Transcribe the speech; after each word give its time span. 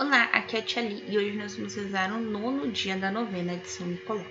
Olá, 0.00 0.24
aqui 0.32 0.56
é 0.56 0.60
a 0.60 0.62
Tia 0.62 0.80
Li 0.80 1.04
e 1.12 1.18
hoje 1.18 1.36
nós 1.36 1.54
vamos 1.54 1.74
rezar 1.74 2.10
o 2.10 2.18
nono 2.18 2.72
dia 2.72 2.96
da 2.96 3.10
novena 3.10 3.58
de 3.58 3.68
São 3.68 3.86
Nicolau. 3.86 4.24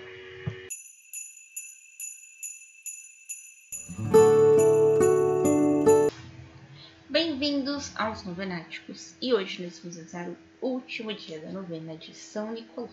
Bem-vindos 7.08 7.92
aos 7.94 8.24
Novenáticos 8.24 9.14
e 9.22 9.32
hoje 9.32 9.62
nós 9.62 9.78
vamos 9.78 9.96
rezar 9.96 10.28
o 10.60 10.66
último 10.66 11.14
dia 11.14 11.38
da 11.38 11.52
novena 11.52 11.96
de 11.96 12.16
São 12.16 12.50
Nicolau. 12.50 12.90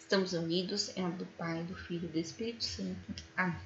Estamos 0.00 0.32
unidos 0.32 0.90
em 0.96 1.02
nome 1.02 1.18
do 1.18 1.26
Pai, 1.26 1.62
do 1.62 1.76
Filho 1.76 2.06
e 2.06 2.12
do 2.12 2.18
Espírito 2.18 2.64
Santo. 2.64 3.22
Amém. 3.36 3.60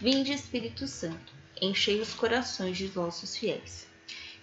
Vinde, 0.00 0.32
Espírito 0.32 0.86
Santo, 0.86 1.32
enchei 1.60 2.00
os 2.00 2.14
corações 2.14 2.78
de 2.78 2.86
vossos 2.86 3.36
fiéis 3.36 3.88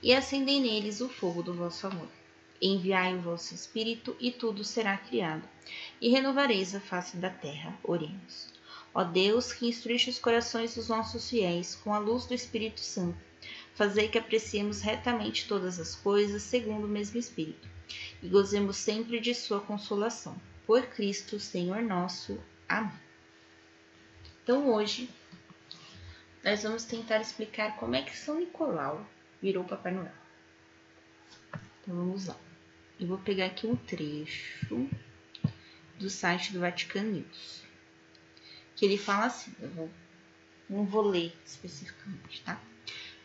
e 0.01 0.13
acendei 0.13 0.59
neles 0.59 0.99
o 0.99 1.07
fogo 1.07 1.41
do 1.41 1.53
vosso 1.53 1.87
amor. 1.87 2.22
Enviai 2.61 3.15
o 3.15 3.21
vosso 3.21 3.53
Espírito, 3.53 4.15
e 4.19 4.31
tudo 4.31 4.63
será 4.63 4.97
criado, 4.97 5.47
e 5.99 6.09
renovareis 6.09 6.73
a 6.73 6.79
face 6.79 7.17
da 7.17 7.29
terra. 7.29 7.77
Oremos. 7.83 8.51
Ó 8.93 9.03
Deus, 9.03 9.51
que 9.51 9.67
instruiste 9.67 10.09
os 10.09 10.19
corações 10.19 10.75
dos 10.75 10.87
nossos 10.87 11.29
fiéis 11.29 11.75
com 11.75 11.93
a 11.93 11.99
luz 11.99 12.25
do 12.25 12.33
Espírito 12.33 12.79
Santo, 12.79 13.17
fazei 13.73 14.07
que 14.07 14.17
apreciemos 14.17 14.81
retamente 14.81 15.47
todas 15.47 15.79
as 15.79 15.95
coisas 15.95 16.43
segundo 16.43 16.85
o 16.85 16.89
mesmo 16.89 17.19
Espírito, 17.19 17.67
e 18.21 18.27
gozemos 18.27 18.77
sempre 18.77 19.19
de 19.19 19.33
sua 19.33 19.59
consolação. 19.59 20.35
Por 20.65 20.83
Cristo, 20.87 21.39
Senhor 21.39 21.81
nosso. 21.81 22.39
Amém. 22.69 23.03
Então 24.43 24.71
hoje 24.73 25.09
nós 26.43 26.63
vamos 26.63 26.83
tentar 26.83 27.19
explicar 27.19 27.77
como 27.77 27.95
é 27.95 28.01
que 28.01 28.15
São 28.15 28.39
Nicolau 28.39 29.05
virou 29.41 29.63
Papai 29.63 29.93
Noel. 29.93 30.22
Então 31.83 31.97
vamos 31.97 32.27
lá. 32.27 32.37
Eu 32.97 33.07
vou 33.07 33.17
pegar 33.17 33.47
aqui 33.47 33.67
um 33.67 33.75
trecho 33.75 34.87
do 35.99 36.09
site 36.09 36.53
do 36.53 36.61
Vatican 36.61 37.03
News. 37.03 37.61
Que 38.73 38.85
ele 38.85 38.97
fala 38.97 39.25
assim, 39.25 39.53
eu 39.61 39.69
vou, 39.69 39.89
não 40.69 40.85
vou 40.85 41.01
ler 41.01 41.35
especificamente, 41.45 42.41
tá? 42.43 42.57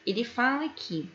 Ele 0.04 0.24
fala 0.24 0.68
que 0.70 1.08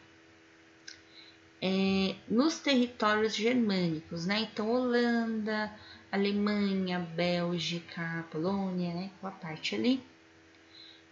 é, 1.61 2.15
nos 2.29 2.59
territórios 2.59 3.35
germânicos, 3.35 4.25
né? 4.25 4.39
Então, 4.39 4.71
Holanda, 4.71 5.73
Alemanha, 6.09 6.99
Bélgica, 6.99 8.25
Polônia, 8.31 8.93
né? 8.93 9.11
Com 9.19 9.27
a 9.27 9.31
parte 9.31 9.75
ali, 9.75 10.01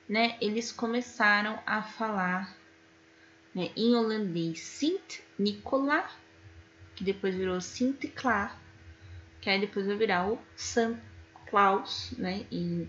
né? 0.07 0.37
Eles 0.39 0.71
começaram 0.71 1.61
a 1.65 1.81
falar 1.81 2.55
né, 3.53 3.71
em 3.75 3.95
holandês 3.95 4.61
Sint 4.61 5.19
Nicola 5.37 6.09
que 6.95 7.03
depois 7.03 7.35
virou 7.35 7.59
Sinterklaas, 7.61 8.51
que 9.39 9.49
aí 9.49 9.59
depois 9.59 9.87
vai 9.87 9.95
virar 9.95 10.27
o 10.27 10.39
Santa 10.55 11.01
Claus, 11.49 12.13
né? 12.17 12.45
E, 12.51 12.87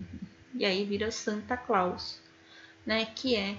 e 0.53 0.65
aí 0.65 0.85
vira 0.85 1.11
Santa 1.11 1.57
Claus, 1.57 2.21
né? 2.85 3.05
Que 3.05 3.35
é 3.35 3.57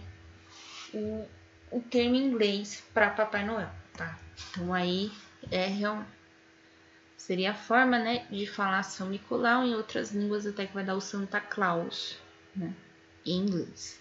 o, 0.93 1.27
o 1.71 1.81
termo 1.81 2.15
em 2.15 2.27
inglês 2.27 2.83
para 2.95 3.11
Papai 3.11 3.45
Noel, 3.45 3.71
tá? 3.95 4.19
Então 4.51 4.73
aí 4.73 5.11
é 5.51 5.67
real, 5.67 6.05
seria 7.17 7.51
a 7.51 7.55
forma, 7.55 7.99
né, 7.99 8.27
de 8.31 8.47
falar 8.47 8.83
São 8.83 9.11
Nicolau 9.11 9.65
em 9.65 9.75
outras 9.75 10.13
línguas 10.13 10.47
até 10.47 10.67
que 10.67 10.75
vai 10.75 10.85
dar 10.85 10.95
o 10.95 11.01
Santa 11.01 11.41
Claus, 11.41 12.19
né? 12.55 12.73
Em 13.27 13.39
inglês. 13.39 14.01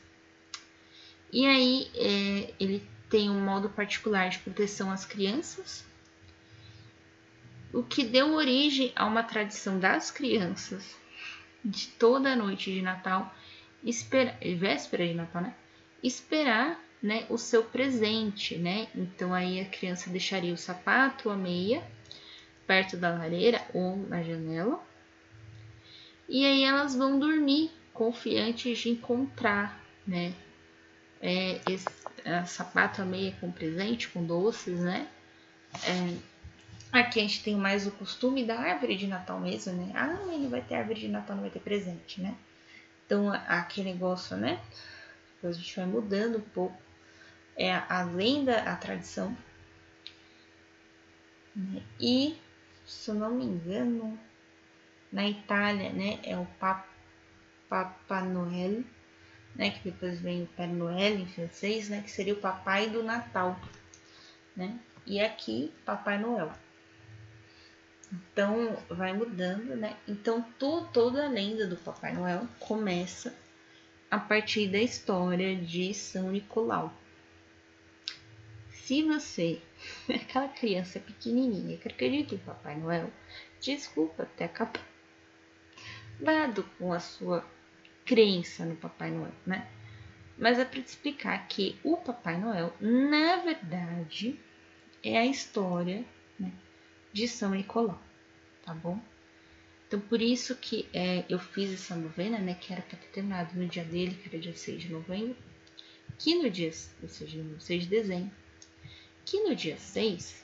E 1.32 1.46
aí 1.48 1.92
é, 1.96 2.54
ele 2.60 2.88
tem 3.10 3.30
um 3.30 3.42
modo 3.42 3.70
particular 3.70 4.30
de 4.30 4.40
proteção 4.40 4.92
às 4.92 5.06
crianças, 5.06 5.86
o 7.74 7.84
que 7.84 8.04
deu 8.04 8.34
origem 8.34 8.94
a 8.96 9.06
uma 9.06 9.24
tradição 9.24 9.80
das 9.80 10.12
crianças 10.12 10.96
de 11.66 11.88
toda 11.88 12.36
noite 12.36 12.72
de 12.72 12.82
Natal, 12.82 13.34
espera, 13.84 14.38
véspera 14.58 15.08
de 15.08 15.14
Natal, 15.14 15.42
né? 15.42 15.56
Esperar, 16.04 16.80
né, 17.02 17.26
o 17.30 17.38
seu 17.38 17.64
presente, 17.64 18.58
né? 18.58 18.88
Então 18.96 19.34
aí 19.34 19.60
a 19.60 19.66
criança 19.66 20.10
deixaria 20.10 20.54
o 20.54 20.58
sapato, 20.58 21.30
a 21.30 21.36
meia 21.36 21.84
perto 22.68 22.96
da 22.96 23.10
lareira 23.10 23.62
ou 23.74 23.98
na 23.98 24.24
janela. 24.24 24.82
E 26.30 26.46
aí 26.46 26.64
elas 26.64 26.96
vão 26.96 27.20
dormir 27.20 27.72
confiantes 27.94 28.80
de 28.80 28.90
encontrar, 28.90 29.84
né? 30.08 30.34
É, 31.22 31.60
esse 31.70 31.88
a 32.26 32.46
sapato, 32.46 33.02
a 33.02 33.06
meia 33.06 33.36
com 33.40 33.52
presente, 33.52 34.08
com 34.10 34.24
doces, 34.26 34.80
né? 34.80 35.08
É, 35.86 36.33
Aqui 36.94 37.20
a 37.20 37.24
gente 37.24 37.44
tem 37.44 37.56
mais 37.56 37.88
o 37.88 37.92
costume 37.92 38.46
da 38.46 38.60
árvore 38.60 38.96
de 38.96 39.08
Natal 39.08 39.40
mesmo, 39.40 39.74
né? 39.74 39.92
Ah, 39.96 40.32
ele 40.32 40.48
vai 40.48 40.62
ter 40.62 40.76
árvore 40.76 41.00
de 41.00 41.08
Natal, 41.08 41.36
não 41.36 41.42
vai 41.42 41.50
ter 41.50 41.60
presente, 41.60 42.22
né? 42.22 42.38
Então, 43.04 43.34
aquele 43.48 43.92
negócio, 43.92 44.38
né? 44.38 44.62
A 45.44 45.52
gente 45.52 45.76
vai 45.76 45.88
mudando 45.88 46.38
um 46.38 46.42
pouco. 46.42 46.80
É 47.58 47.74
a 47.74 48.04
lenda, 48.04 48.60
a 48.62 48.76
tradição. 48.76 49.36
E, 52.00 52.38
se 52.86 53.10
eu 53.10 53.16
não 53.16 53.32
me 53.32 53.44
engano, 53.44 54.20
na 55.12 55.28
Itália, 55.28 55.92
né? 55.92 56.20
É 56.24 56.38
o 56.38 56.46
Papa, 56.60 56.88
Papa 57.68 58.22
Noel, 58.22 58.84
né? 59.56 59.72
Que 59.72 59.90
depois 59.90 60.22
vem 60.22 60.44
o 60.44 60.48
Père 60.48 60.72
Noel 60.72 61.16
em 61.16 61.26
francês, 61.26 61.90
né? 61.90 62.04
Que 62.04 62.12
seria 62.12 62.36
o 62.36 62.40
Papai 62.40 62.88
do 62.92 63.02
Natal, 63.02 63.60
né? 64.56 64.80
E 65.08 65.20
aqui, 65.20 65.74
Papai 65.84 66.20
Noel. 66.20 66.54
Então 68.14 68.78
vai 68.90 69.12
mudando, 69.12 69.76
né? 69.76 69.98
Então 70.08 70.44
to, 70.60 70.88
toda 70.94 71.26
a 71.26 71.30
lenda 71.30 71.66
do 71.66 71.76
Papai 71.76 72.14
Noel 72.14 72.48
começa 72.60 73.36
a 74.12 74.20
partir 74.20 74.68
da 74.68 74.78
história 74.78 75.56
de 75.56 75.92
São 75.96 76.32
Nicolau. 76.32 76.94
Se 78.70 79.02
você 79.02 79.60
é 80.08 80.16
aquela 80.16 80.48
criança 80.48 81.00
pequenininha 81.00 81.78
que 81.78 81.88
acredita 81.88 82.36
em 82.36 82.40
Papai 82.40 82.78
Noel, 82.78 83.12
desculpa 83.60 84.24
até 84.24 84.46
acabar. 84.46 84.86
Dado 86.20 86.64
com 86.78 86.94
a 86.94 87.00
sua 87.00 87.44
crença 88.06 88.64
no 88.64 88.76
Papai 88.76 89.10
Noel, 89.10 89.34
né? 89.44 89.68
Mas 90.38 90.60
é 90.60 90.66
para 90.66 90.82
te 90.82 90.88
explicar 90.88 91.48
que 91.48 91.80
o 91.84 91.98
Papai 91.98 92.38
Noel, 92.40 92.72
na 92.80 93.38
verdade, 93.38 94.40
é 95.04 95.18
a 95.18 95.26
história 95.26 96.06
de 97.14 97.28
São 97.28 97.52
Nicolau, 97.52 98.02
tá 98.66 98.74
bom? 98.74 99.00
Então, 99.88 100.00
por 100.00 100.20
isso 100.20 100.56
que 100.56 100.90
é, 100.92 101.24
eu 101.30 101.38
fiz 101.38 101.72
essa 101.72 101.96
novena, 101.96 102.40
né, 102.40 102.58
que 102.60 102.74
era 102.74 102.82
para 102.82 102.98
ter 102.98 103.08
terminado 103.10 103.56
no 103.56 103.68
dia 103.68 103.84
dele, 103.84 104.16
que 104.16 104.28
era 104.28 104.40
dia 104.40 104.56
6 104.56 104.82
de 104.82 104.90
novembro, 104.90 105.38
que 106.18 106.34
no 106.36 106.50
dia, 106.50 106.72
ou 107.02 107.08
seja, 107.08 107.38
no 107.38 107.62
6 107.62 107.84
de 107.84 107.90
dezembro, 107.90 108.32
que 109.24 109.40
no 109.44 109.56
dia 109.56 109.78
6, 109.78 110.44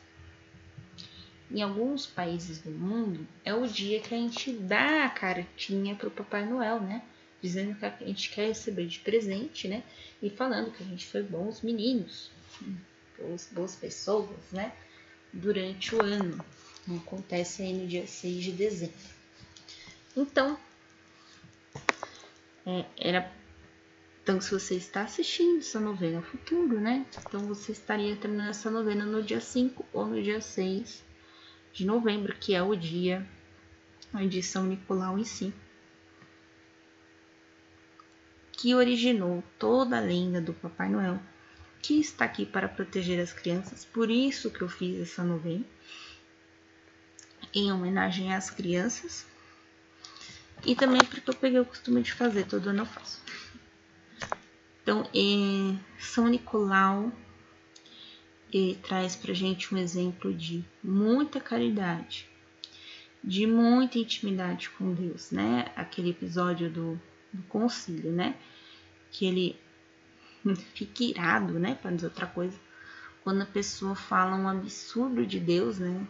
em 1.50 1.64
alguns 1.64 2.06
países 2.06 2.60
do 2.60 2.70
mundo, 2.70 3.28
é 3.44 3.54
o 3.54 3.66
dia 3.66 4.00
que 4.00 4.14
a 4.14 4.18
gente 4.18 4.54
dá 4.54 5.06
a 5.06 5.10
cartinha 5.10 5.96
pro 5.96 6.12
Papai 6.12 6.46
Noel, 6.46 6.80
né? 6.80 7.04
Dizendo 7.42 7.74
que 7.74 7.86
a 7.86 7.90
gente 8.06 8.30
quer 8.30 8.50
receber 8.50 8.86
de 8.86 9.00
presente, 9.00 9.68
né? 9.68 9.84
E 10.22 10.30
falando 10.30 10.72
que 10.72 10.84
a 10.84 10.86
gente 10.86 11.08
foi 11.08 11.24
bons 11.24 11.62
meninos, 11.64 12.30
boas 13.52 13.76
pessoas, 13.76 14.52
né? 14.52 14.72
durante 15.34 15.96
o 15.96 16.02
ano. 16.02 16.44
Acontece 16.98 17.62
aí 17.62 17.74
no 17.74 17.88
dia 17.88 18.08
6 18.08 18.44
de 18.44 18.52
dezembro. 18.52 18.96
Então, 20.16 20.58
é, 22.66 22.86
era. 22.98 23.32
Então, 24.22 24.40
se 24.40 24.52
você 24.52 24.76
está 24.76 25.02
assistindo 25.02 25.60
essa 25.60 25.80
novena 25.80 26.18
no 26.18 26.24
futuro, 26.24 26.80
né? 26.80 27.06
Então, 27.26 27.48
você 27.48 27.72
estaria 27.72 28.16
terminando 28.16 28.50
essa 28.50 28.70
novena 28.70 29.06
no 29.06 29.24
dia 29.24 29.42
5 29.42 29.86
ou 29.92 30.06
no 30.06 30.22
dia 30.22 30.40
6 30.40 31.04
de 31.74 31.86
novembro, 31.86 32.36
que 32.36 32.54
é 32.54 32.62
o 32.62 32.76
dia 32.76 33.26
de 34.30 34.44
São 34.44 34.66
Nicolau 34.66 35.18
em 35.18 35.24
si. 35.24 35.54
Que 38.52 38.76
originou 38.76 39.44
toda 39.58 39.98
a 39.98 40.02
lenda 40.02 40.42
do 40.42 40.54
Papai 40.54 40.90
Noel 40.90 41.20
que 41.82 42.00
está 42.00 42.26
aqui 42.26 42.46
para 42.46 42.68
proteger 42.68 43.20
as 43.20 43.34
crianças, 43.34 43.86
por 43.86 44.10
isso 44.10 44.52
que 44.52 44.62
eu 44.62 44.70
fiz 44.70 45.00
essa 45.02 45.24
novena, 45.24 45.64
em 47.54 47.72
homenagem 47.72 48.34
às 48.34 48.50
crianças, 48.50 49.26
e 50.66 50.76
também 50.76 51.00
porque 51.04 51.30
eu 51.30 51.36
peguei 51.36 51.60
o 51.60 51.66
costume 51.66 52.02
de 52.02 52.14
fazer, 52.14 52.46
todo 52.46 52.70
ano 52.70 52.82
eu 52.82 52.86
faço. 52.86 53.22
Então, 54.82 55.04
é, 55.14 55.78
São 56.00 56.28
Nicolau 56.28 57.12
ele 58.52 58.76
traz 58.76 59.16
para 59.16 59.34
gente 59.34 59.74
um 59.74 59.78
exemplo 59.78 60.34
de 60.34 60.66
muita 60.84 61.40
caridade, 61.40 62.28
de 63.24 63.46
muita 63.46 64.00
intimidade 64.00 64.70
com 64.72 64.94
Deus, 64.94 65.32
né? 65.32 65.72
Aquele 65.76 66.10
episódio 66.10 66.70
do, 66.70 67.00
do 67.32 67.44
concílio, 67.44 68.12
né? 68.12 68.36
Que 69.12 69.26
ele 69.28 69.60
fica 70.74 71.04
irado, 71.04 71.60
né? 71.60 71.76
Para 71.76 71.92
dizer 71.92 72.08
outra 72.08 72.26
coisa. 72.26 72.60
Quando 73.24 73.42
a 73.42 73.46
pessoa 73.46 73.94
fala 73.94 74.36
um 74.36 74.48
absurdo 74.48 75.26
de 75.26 75.40
Deus, 75.40 75.78
né? 75.78 76.08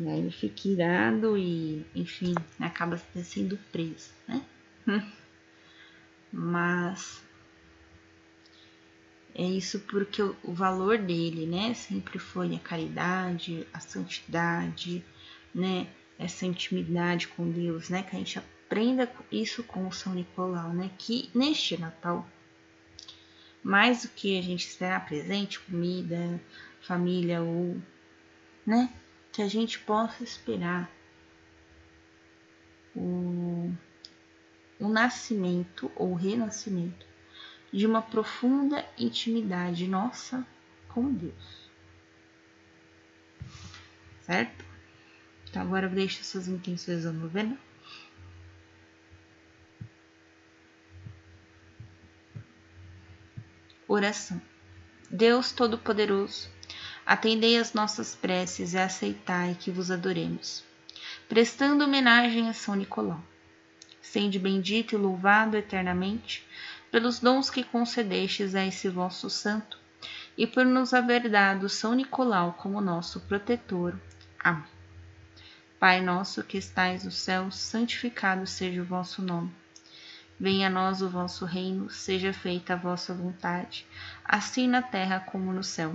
E 0.00 0.08
aí 0.08 0.18
ele 0.18 0.30
fica 0.30 0.66
irado 0.66 1.36
e, 1.36 1.84
enfim, 1.94 2.34
acaba 2.58 2.96
sendo 3.22 3.58
preso, 3.70 4.08
né? 4.26 4.42
Mas 6.32 7.22
é 9.34 9.44
isso 9.44 9.80
porque 9.80 10.22
o, 10.22 10.54
valor 10.54 10.96
dele, 10.96 11.44
né, 11.44 11.74
sempre 11.74 12.18
foi 12.18 12.54
a 12.54 12.58
caridade, 12.58 13.66
a 13.74 13.78
santidade, 13.78 15.04
né, 15.54 15.86
essa 16.18 16.46
intimidade 16.46 17.28
com 17.28 17.50
Deus, 17.50 17.90
né, 17.90 18.02
que 18.02 18.16
a 18.16 18.18
gente 18.18 18.38
aprenda 18.38 19.10
isso 19.30 19.62
com 19.62 19.86
o 19.86 19.92
São 19.92 20.14
Nicolau, 20.14 20.72
né, 20.72 20.90
que 20.96 21.28
neste 21.34 21.78
Natal, 21.78 22.26
mais 23.62 24.02
do 24.04 24.08
que 24.08 24.38
a 24.38 24.42
gente 24.42 24.66
esperar 24.66 25.04
presente, 25.04 25.60
comida, 25.60 26.40
família 26.80 27.42
ou, 27.42 27.76
né, 28.66 28.88
que 29.32 29.42
a 29.42 29.48
gente 29.48 29.78
possa 29.78 30.22
esperar 30.22 30.90
o, 32.94 33.72
o 34.78 34.88
nascimento 34.88 35.90
ou 35.94 36.14
renascimento 36.14 37.06
de 37.72 37.86
uma 37.86 38.02
profunda 38.02 38.84
intimidade 38.98 39.86
nossa 39.86 40.46
com 40.88 41.12
Deus. 41.12 41.70
Certo? 44.22 44.64
Então 45.48 45.62
agora 45.62 45.88
deixe 45.88 46.22
suas 46.22 46.48
intenções 46.48 47.04
da 47.04 47.12
novena. 47.12 47.58
Oração. 53.86 54.40
Deus 55.10 55.50
Todo-Poderoso, 55.50 56.48
atendei 57.04 57.58
as 57.58 57.72
nossas 57.72 58.14
preces 58.14 58.74
e 58.74 58.78
aceitai 58.78 59.56
que 59.58 59.70
vos 59.70 59.90
adoremos, 59.90 60.64
prestando 61.28 61.84
homenagem 61.84 62.48
a 62.48 62.52
São 62.52 62.74
Nicolau. 62.74 63.22
Sende 64.00 64.38
bendito 64.38 64.94
e 64.94 64.98
louvado 64.98 65.56
eternamente 65.56 66.46
pelos 66.90 67.20
dons 67.20 67.48
que 67.48 67.62
concedestes 67.62 68.54
a 68.54 68.64
esse 68.66 68.88
vosso 68.88 69.30
santo, 69.30 69.78
e 70.36 70.46
por 70.46 70.64
nos 70.64 70.94
haver 70.94 71.28
dado 71.28 71.68
São 71.68 71.94
Nicolau 71.94 72.54
como 72.54 72.80
nosso 72.80 73.20
protetor. 73.20 73.98
Amém. 74.38 74.64
Pai 75.78 76.00
nosso 76.02 76.42
que 76.42 76.58
estais 76.58 77.04
no 77.04 77.10
céu, 77.10 77.50
santificado 77.50 78.46
seja 78.46 78.82
o 78.82 78.84
vosso 78.84 79.22
nome. 79.22 79.50
Venha 80.38 80.66
a 80.66 80.70
nós 80.70 81.00
o 81.02 81.08
vosso 81.08 81.44
reino, 81.44 81.88
seja 81.90 82.32
feita 82.32 82.74
a 82.74 82.76
vossa 82.76 83.14
vontade, 83.14 83.86
assim 84.24 84.66
na 84.66 84.82
terra 84.82 85.20
como 85.20 85.52
no 85.52 85.62
céu. 85.62 85.94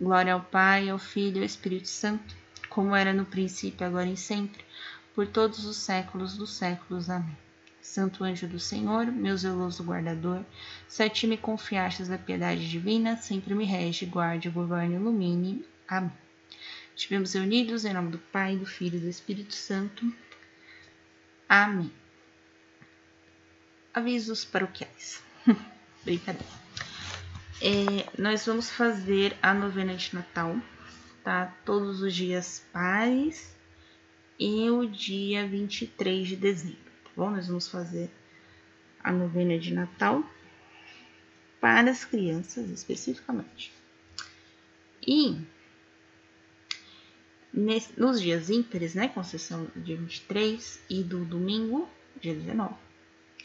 Glória 0.00 0.34
ao 0.34 0.40
Pai, 0.40 0.88
ao 0.88 0.98
Filho 0.98 1.36
e 1.36 1.40
ao 1.40 1.44
Espírito 1.44 1.88
Santo, 1.88 2.34
como 2.68 2.94
era 2.96 3.12
no 3.12 3.24
princípio, 3.24 3.86
agora 3.86 4.08
e 4.08 4.16
sempre, 4.16 4.64
por 5.14 5.26
todos 5.26 5.64
os 5.64 5.76
séculos 5.76 6.36
dos 6.36 6.52
séculos. 6.52 7.08
Amém. 7.08 7.36
Santo 7.80 8.24
anjo 8.24 8.48
do 8.48 8.58
Senhor, 8.58 9.06
meu 9.06 9.36
zeloso 9.36 9.84
guardador, 9.84 10.42
se 10.88 11.02
a 11.02 11.08
ti 11.08 11.26
me 11.26 11.36
confiastes 11.36 12.10
a 12.10 12.16
piedade 12.16 12.68
divina, 12.68 13.16
sempre 13.16 13.54
me 13.54 13.64
rege, 13.64 14.06
guarde, 14.06 14.48
governe 14.48 14.94
ilumine. 14.94 15.64
Amém. 15.86 16.10
Estivemos 16.96 17.34
reunidos 17.34 17.84
em 17.84 17.92
nome 17.92 18.10
do 18.10 18.18
Pai, 18.18 18.56
do 18.56 18.64
Filho 18.64 18.96
e 18.96 19.00
do 19.00 19.08
Espírito 19.08 19.54
Santo. 19.54 20.12
Amém. 21.48 21.92
Avisos 23.92 24.44
paroquiais. 24.44 25.22
Brincadeira. 26.04 26.63
É, 27.60 28.20
nós 28.20 28.44
vamos 28.46 28.70
fazer 28.70 29.36
a 29.42 29.54
novena 29.54 29.94
de 29.94 30.14
Natal, 30.14 30.56
tá? 31.22 31.54
Todos 31.64 32.02
os 32.02 32.14
dias 32.14 32.66
pares 32.72 33.54
e 34.38 34.68
o 34.70 34.86
dia 34.86 35.46
23 35.46 36.26
de 36.26 36.36
dezembro 36.36 36.84
bom? 37.16 37.30
Nós 37.30 37.46
vamos 37.46 37.68
fazer 37.68 38.10
a 39.02 39.12
novena 39.12 39.58
de 39.58 39.72
Natal 39.72 40.24
para 41.60 41.90
as 41.90 42.04
crianças 42.04 42.68
especificamente. 42.70 43.72
E 45.06 45.38
nesse, 47.52 47.98
nos 47.98 48.20
dias 48.20 48.50
ímpares, 48.50 48.94
né, 48.94 49.08
do 49.08 49.80
dia 49.80 49.96
23 49.96 50.80
e 50.90 51.02
do 51.02 51.24
domingo, 51.24 51.88
dia 52.20 52.34
19 52.34 52.74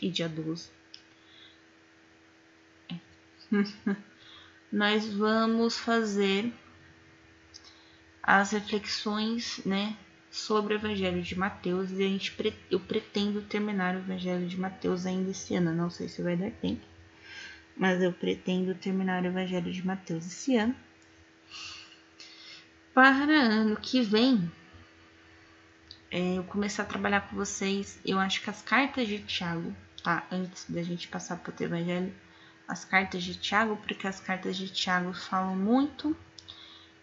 e 0.01 0.09
dia 0.09 0.27
12, 0.27 0.69
é. 0.69 0.78
nós 4.71 5.05
vamos 5.13 5.77
fazer 5.77 6.53
as 8.21 8.51
reflexões, 8.51 9.61
né, 9.65 9.97
sobre 10.31 10.73
o 10.73 10.77
Evangelho 10.77 11.21
de 11.21 11.37
Mateus 11.37 11.91
e 11.91 12.03
a 12.03 12.07
gente, 12.07 12.35
eu 12.69 12.79
pretendo 12.79 13.41
terminar 13.41 13.95
o 13.95 13.99
Evangelho 13.99 14.47
de 14.47 14.59
Mateus 14.59 15.05
ainda 15.05 15.31
esse 15.31 15.55
ano. 15.55 15.73
Não 15.73 15.89
sei 15.89 16.07
se 16.07 16.21
vai 16.21 16.35
dar 16.35 16.51
tempo, 16.51 16.85
mas 17.75 18.01
eu 18.01 18.13
pretendo 18.13 18.75
terminar 18.75 19.23
o 19.23 19.27
Evangelho 19.27 19.71
de 19.71 19.85
Mateus 19.85 20.25
esse 20.27 20.55
ano. 20.55 20.75
Para 22.93 23.33
ano 23.33 23.77
que 23.77 24.01
vem, 24.01 24.51
é, 26.11 26.37
eu 26.37 26.43
começar 26.43 26.83
a 26.83 26.87
trabalhar 26.87 27.21
com 27.21 27.35
vocês. 27.35 27.99
Eu 28.05 28.19
acho 28.19 28.41
que 28.41 28.49
as 28.49 28.61
cartas 28.61 29.07
de 29.07 29.19
Tiago, 29.19 29.73
tá? 30.03 30.27
Antes 30.31 30.65
da 30.69 30.83
gente 30.83 31.07
passar 31.07 31.37
para 31.37 31.53
o 31.57 31.63
Evangelho, 31.63 32.13
as 32.69 32.85
cartas 32.85 33.23
de 33.23 33.33
Tiago, 33.33 33.75
porque 33.77 34.07
as 34.07 34.19
cartas 34.19 34.55
de 34.55 34.69
Tiago 34.69 35.11
falam 35.11 35.55
muito 35.55 36.15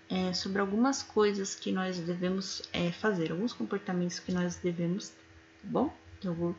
é, 0.09 0.33
sobre 0.33 0.61
algumas 0.61 1.03
coisas 1.03 1.57
que 1.57 1.73
nós 1.73 1.99
devemos 1.99 2.63
é, 2.73 2.93
fazer, 2.93 3.33
alguns 3.33 3.53
comportamentos 3.53 4.21
que 4.21 4.31
nós 4.31 4.55
devemos, 4.55 5.09
tá 5.09 5.17
bom? 5.65 5.93
Eu 6.23 6.33
vou 6.33 6.57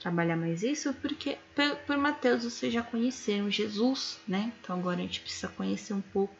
trabalhar 0.00 0.36
mais 0.36 0.64
isso, 0.64 0.92
porque 0.94 1.38
por, 1.54 1.76
por 1.86 1.96
Mateus 1.96 2.42
vocês 2.42 2.74
já 2.74 2.82
conheceram 2.82 3.48
Jesus, 3.48 4.18
né? 4.26 4.52
Então 4.60 4.76
agora 4.76 4.98
a 4.98 5.02
gente 5.02 5.20
precisa 5.20 5.46
conhecer 5.46 5.94
um 5.94 6.00
pouco 6.00 6.34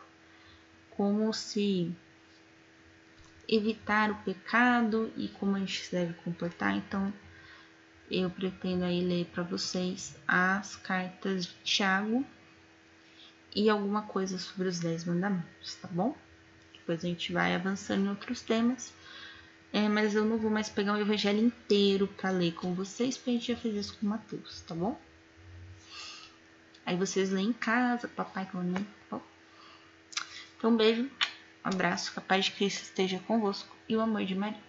como 0.90 1.32
se 1.32 1.94
evitar 3.48 4.10
o 4.10 4.16
pecado 4.16 5.12
e 5.16 5.28
como 5.28 5.54
a 5.54 5.60
gente 5.60 5.88
deve 5.92 6.12
comportar. 6.24 6.76
Então 6.76 7.12
eu 8.10 8.30
pretendo 8.30 8.84
aí 8.84 9.00
ler 9.00 9.26
para 9.26 9.42
vocês 9.42 10.16
as 10.26 10.76
cartas 10.76 11.46
de 11.46 11.54
Tiago 11.64 12.24
e 13.54 13.68
alguma 13.68 14.02
coisa 14.02 14.38
sobre 14.38 14.68
os 14.68 14.78
Dez 14.78 15.04
Mandamentos, 15.04 15.74
tá 15.76 15.88
bom? 15.88 16.16
Depois 16.72 17.04
a 17.04 17.08
gente 17.08 17.32
vai 17.32 17.54
avançando 17.54 18.06
em 18.06 18.08
outros 18.08 18.40
temas. 18.40 18.92
É, 19.72 19.86
mas 19.88 20.14
eu 20.14 20.24
não 20.24 20.38
vou 20.38 20.50
mais 20.50 20.70
pegar 20.70 20.94
o 20.94 21.00
evangelho 21.00 21.40
inteiro 21.40 22.06
para 22.06 22.30
ler 22.30 22.54
com 22.54 22.72
vocês, 22.72 23.16
porque 23.16 23.30
a 23.30 23.32
gente 23.34 23.52
já 23.52 23.58
fez 23.58 23.74
isso 23.74 23.98
com 23.98 24.06
Mateus, 24.06 24.62
tá 24.62 24.74
bom? 24.74 24.98
Aí 26.86 26.96
vocês 26.96 27.30
leem 27.30 27.50
em 27.50 27.52
casa, 27.52 28.08
papai 28.08 28.48
com 28.50 28.58
tá 28.72 28.80
bom? 29.10 29.22
Então, 30.56 30.70
um 30.70 30.76
beijo, 30.76 31.02
um 31.02 31.10
abraço, 31.62 32.12
que 32.12 32.18
a 32.18 32.22
paz 32.22 32.46
de 32.46 32.52
Cristo 32.52 32.82
esteja 32.84 33.18
convosco 33.26 33.76
e 33.86 33.94
o 33.94 34.00
amor 34.00 34.24
de 34.24 34.34
Maria. 34.34 34.67